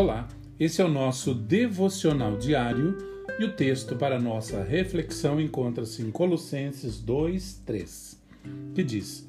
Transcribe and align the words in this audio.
Olá, 0.00 0.26
esse 0.58 0.80
é 0.80 0.84
o 0.86 0.88
nosso 0.88 1.34
devocional 1.34 2.38
diário 2.38 2.96
e 3.38 3.44
o 3.44 3.52
texto 3.52 3.96
para 3.96 4.18
nossa 4.18 4.64
reflexão 4.64 5.38
encontra-se 5.38 6.00
em 6.00 6.10
Colossenses 6.10 6.98
2, 6.98 7.60
3, 7.66 8.22
que 8.74 8.82
diz: 8.82 9.28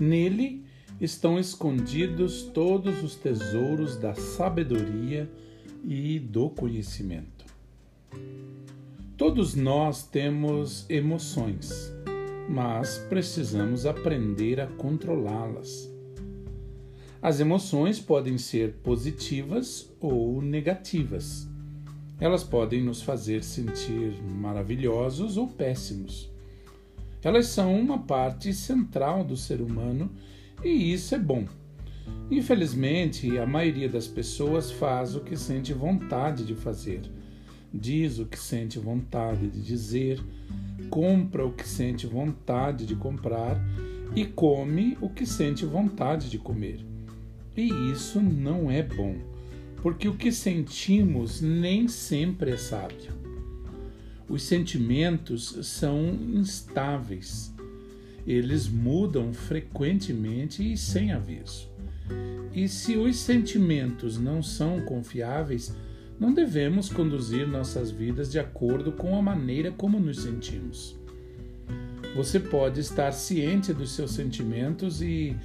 Nele 0.00 0.64
estão 0.98 1.38
escondidos 1.38 2.44
todos 2.44 3.04
os 3.04 3.16
tesouros 3.16 3.98
da 3.98 4.14
sabedoria 4.14 5.30
e 5.84 6.18
do 6.18 6.48
conhecimento. 6.48 7.44
Todos 9.14 9.54
nós 9.54 10.06
temos 10.06 10.88
emoções, 10.88 11.92
mas 12.48 12.96
precisamos 13.10 13.84
aprender 13.84 14.58
a 14.58 14.68
controlá-las. 14.68 15.97
As 17.20 17.40
emoções 17.40 17.98
podem 17.98 18.38
ser 18.38 18.74
positivas 18.74 19.92
ou 20.00 20.40
negativas. 20.40 21.48
Elas 22.20 22.44
podem 22.44 22.80
nos 22.80 23.02
fazer 23.02 23.42
sentir 23.42 24.22
maravilhosos 24.22 25.36
ou 25.36 25.48
péssimos. 25.48 26.30
Elas 27.20 27.46
são 27.46 27.76
uma 27.76 27.98
parte 27.98 28.54
central 28.54 29.24
do 29.24 29.36
ser 29.36 29.60
humano 29.60 30.12
e 30.62 30.92
isso 30.92 31.12
é 31.12 31.18
bom. 31.18 31.44
Infelizmente, 32.30 33.36
a 33.36 33.44
maioria 33.44 33.88
das 33.88 34.06
pessoas 34.06 34.70
faz 34.70 35.16
o 35.16 35.20
que 35.20 35.36
sente 35.36 35.72
vontade 35.72 36.44
de 36.44 36.54
fazer, 36.54 37.00
diz 37.74 38.20
o 38.20 38.26
que 38.26 38.38
sente 38.38 38.78
vontade 38.78 39.48
de 39.48 39.60
dizer, 39.60 40.22
compra 40.88 41.44
o 41.44 41.52
que 41.52 41.68
sente 41.68 42.06
vontade 42.06 42.86
de 42.86 42.94
comprar 42.94 43.60
e 44.14 44.24
come 44.24 44.96
o 45.00 45.08
que 45.08 45.26
sente 45.26 45.66
vontade 45.66 46.30
de 46.30 46.38
comer. 46.38 46.97
E 47.58 47.90
isso 47.90 48.20
não 48.20 48.70
é 48.70 48.84
bom, 48.84 49.16
porque 49.82 50.08
o 50.08 50.14
que 50.14 50.30
sentimos 50.30 51.40
nem 51.40 51.88
sempre 51.88 52.52
é 52.52 52.56
sábio. 52.56 53.12
Os 54.28 54.44
sentimentos 54.44 55.58
são 55.66 56.16
instáveis. 56.34 57.52
Eles 58.24 58.68
mudam 58.68 59.32
frequentemente 59.32 60.72
e 60.72 60.76
sem 60.76 61.10
aviso. 61.10 61.68
E 62.54 62.68
se 62.68 62.96
os 62.96 63.16
sentimentos 63.16 64.16
não 64.20 64.40
são 64.40 64.82
confiáveis, 64.82 65.74
não 66.16 66.32
devemos 66.32 66.88
conduzir 66.88 67.48
nossas 67.48 67.90
vidas 67.90 68.30
de 68.30 68.38
acordo 68.38 68.92
com 68.92 69.18
a 69.18 69.22
maneira 69.22 69.72
como 69.72 69.98
nos 69.98 70.20
sentimos. 70.22 70.96
Você 72.14 72.38
pode 72.38 72.78
estar 72.78 73.10
ciente 73.10 73.72
dos 73.72 73.90
seus 73.90 74.12
sentimentos 74.12 75.02
e 75.02 75.36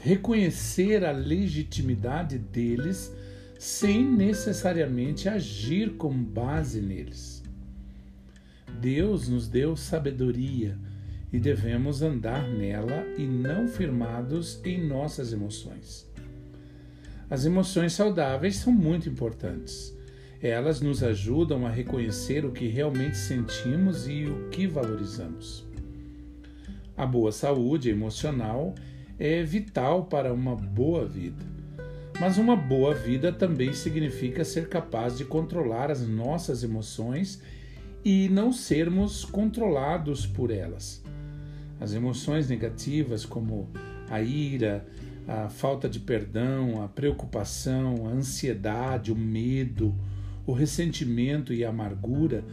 reconhecer 0.00 1.04
a 1.04 1.12
legitimidade 1.12 2.38
deles 2.38 3.12
sem 3.58 4.04
necessariamente 4.04 5.28
agir 5.28 5.96
com 5.96 6.12
base 6.12 6.80
neles. 6.80 7.42
Deus 8.80 9.28
nos 9.28 9.48
deu 9.48 9.74
sabedoria 9.76 10.78
e 11.32 11.38
devemos 11.38 12.02
andar 12.02 12.46
nela 12.48 13.04
e 13.16 13.26
não 13.26 13.66
firmados 13.66 14.60
em 14.64 14.86
nossas 14.86 15.32
emoções. 15.32 16.06
As 17.28 17.44
emoções 17.44 17.92
saudáveis 17.92 18.56
são 18.56 18.72
muito 18.72 19.08
importantes. 19.08 19.94
Elas 20.40 20.80
nos 20.80 21.02
ajudam 21.02 21.66
a 21.66 21.70
reconhecer 21.70 22.44
o 22.44 22.52
que 22.52 22.68
realmente 22.68 23.16
sentimos 23.16 24.06
e 24.06 24.26
o 24.26 24.48
que 24.50 24.66
valorizamos. 24.66 25.66
A 26.96 27.04
boa 27.04 27.32
saúde 27.32 27.90
emocional 27.90 28.74
é 29.18 29.42
vital 29.42 30.04
para 30.04 30.32
uma 30.32 30.54
boa 30.54 31.06
vida. 31.06 31.44
Mas 32.18 32.38
uma 32.38 32.56
boa 32.56 32.94
vida 32.94 33.30
também 33.30 33.72
significa 33.72 34.44
ser 34.44 34.68
capaz 34.68 35.18
de 35.18 35.24
controlar 35.24 35.90
as 35.90 36.06
nossas 36.06 36.62
emoções 36.62 37.42
e 38.04 38.28
não 38.28 38.52
sermos 38.52 39.24
controlados 39.24 40.26
por 40.26 40.50
elas. 40.50 41.02
As 41.78 41.92
emoções 41.92 42.48
negativas, 42.48 43.26
como 43.26 43.68
a 44.08 44.22
ira, 44.22 44.86
a 45.28 45.48
falta 45.48 45.88
de 45.88 46.00
perdão, 46.00 46.82
a 46.82 46.88
preocupação, 46.88 48.06
a 48.06 48.10
ansiedade, 48.10 49.12
o 49.12 49.16
medo, 49.16 49.94
o 50.46 50.52
ressentimento 50.52 51.52
e 51.52 51.64
a 51.64 51.68
amargura, 51.68 52.44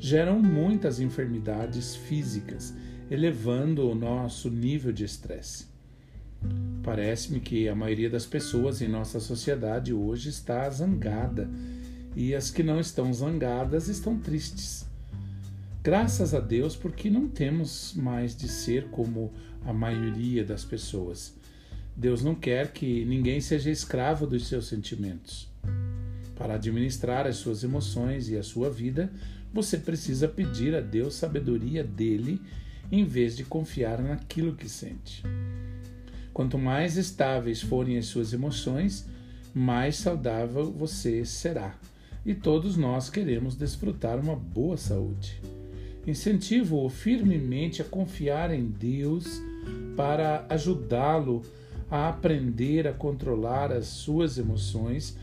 geram 0.00 0.40
muitas 0.40 0.98
enfermidades 0.98 1.94
físicas, 1.94 2.74
elevando 3.08 3.88
o 3.88 3.94
nosso 3.94 4.50
nível 4.50 4.90
de 4.90 5.04
estresse. 5.04 5.71
Parece-me 6.82 7.38
que 7.38 7.68
a 7.68 7.74
maioria 7.74 8.10
das 8.10 8.26
pessoas 8.26 8.82
em 8.82 8.88
nossa 8.88 9.20
sociedade 9.20 9.92
hoje 9.92 10.28
está 10.28 10.68
zangada 10.68 11.48
e 12.16 12.34
as 12.34 12.50
que 12.50 12.62
não 12.62 12.80
estão 12.80 13.12
zangadas 13.12 13.88
estão 13.88 14.18
tristes. 14.18 14.84
Graças 15.82 16.34
a 16.34 16.40
Deus, 16.40 16.76
porque 16.76 17.08
não 17.08 17.28
temos 17.28 17.94
mais 17.94 18.36
de 18.36 18.48
ser 18.48 18.88
como 18.88 19.32
a 19.64 19.72
maioria 19.72 20.44
das 20.44 20.64
pessoas. 20.64 21.34
Deus 21.96 22.22
não 22.22 22.34
quer 22.34 22.72
que 22.72 23.04
ninguém 23.04 23.40
seja 23.40 23.70
escravo 23.70 24.26
dos 24.26 24.48
seus 24.48 24.66
sentimentos. 24.66 25.48
Para 26.36 26.54
administrar 26.54 27.26
as 27.26 27.36
suas 27.36 27.62
emoções 27.62 28.28
e 28.28 28.36
a 28.36 28.42
sua 28.42 28.70
vida, 28.70 29.12
você 29.52 29.78
precisa 29.78 30.26
pedir 30.26 30.74
a 30.74 30.80
Deus 30.80 31.14
sabedoria 31.14 31.84
dele 31.84 32.40
em 32.90 33.04
vez 33.04 33.36
de 33.36 33.44
confiar 33.44 34.02
naquilo 34.02 34.54
que 34.54 34.68
sente. 34.68 35.22
Quanto 36.32 36.58
mais 36.58 36.96
estáveis 36.96 37.60
forem 37.60 37.98
as 37.98 38.06
suas 38.06 38.32
emoções, 38.32 39.06
mais 39.54 39.96
saudável 39.96 40.72
você 40.72 41.24
será. 41.24 41.74
E 42.24 42.34
todos 42.34 42.76
nós 42.76 43.10
queremos 43.10 43.54
desfrutar 43.54 44.18
uma 44.18 44.36
boa 44.36 44.76
saúde. 44.76 45.40
Incentivo-o 46.06 46.88
firmemente 46.88 47.82
a 47.82 47.84
confiar 47.84 48.52
em 48.52 48.66
Deus 48.66 49.42
para 49.96 50.46
ajudá-lo 50.48 51.42
a 51.90 52.08
aprender 52.08 52.88
a 52.88 52.92
controlar 52.92 53.70
as 53.70 53.86
suas 53.86 54.38
emoções 54.38 55.16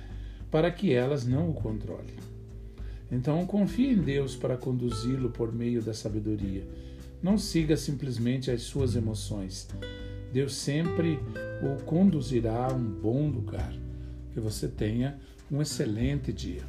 para 0.51 0.71
que 0.71 0.93
elas 0.93 1.25
não 1.25 1.49
o 1.49 1.53
controlem. 1.53 2.15
Então, 3.11 3.43
confie 3.45 3.91
em 3.91 3.97
Deus 3.97 4.35
para 4.35 4.55
conduzi-lo 4.55 5.31
por 5.31 5.51
meio 5.51 5.81
da 5.81 5.95
sabedoria. 5.95 6.63
Não 7.23 7.39
siga 7.39 7.75
simplesmente 7.75 8.51
as 8.51 8.61
suas 8.61 8.95
emoções. 8.95 9.67
Deus 10.31 10.55
sempre 10.55 11.19
o 11.63 11.83
conduzirá 11.83 12.67
a 12.67 12.73
um 12.73 12.83
bom 12.83 13.27
lugar. 13.27 13.73
Que 14.33 14.39
você 14.39 14.67
tenha 14.67 15.19
um 15.51 15.61
excelente 15.61 16.31
dia. 16.31 16.63